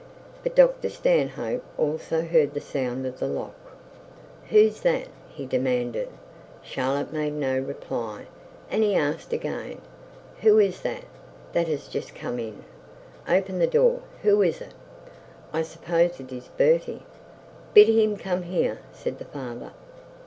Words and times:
But 0.41 0.55
Dr 0.55 0.89
Stanhope 0.89 1.63
also 1.77 2.23
heard 2.23 2.55
the 2.55 2.59
sound 2.59 3.05
of 3.05 3.19
the 3.19 3.27
lock. 3.27 3.53
'Who's 4.49 4.79
that?' 4.81 5.09
he 5.29 5.45
demanded. 5.45 6.09
Charlotte 6.63 7.13
made 7.13 7.33
no 7.35 7.59
reply, 7.59 8.25
and 8.71 8.81
he 8.81 8.95
asked 8.95 9.31
again. 9.31 9.79
'Who 10.39 10.57
is 10.57 10.81
that 10.81 11.03
that 11.53 11.67
has 11.67 11.87
just 11.87 12.15
come 12.15 12.39
in? 12.39 12.63
Open 13.29 13.59
the 13.59 13.67
door. 13.67 14.01
Who 14.23 14.41
is 14.41 14.59
it?' 14.59 14.73
'I 15.53 15.61
suppose 15.61 16.19
it 16.19 16.31
is 16.31 16.47
Bertie.' 16.57 17.03
'Bid 17.75 17.87
him 17.89 18.17
to 18.17 18.23
come 18.23 18.41
here,' 18.41 18.79
said 18.91 19.19
the 19.19 19.25
father. 19.25 19.71